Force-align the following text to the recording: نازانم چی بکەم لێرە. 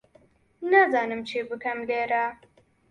نازانم 0.71 1.21
چی 1.29 1.39
بکەم 1.49 1.79
لێرە. 1.89 2.25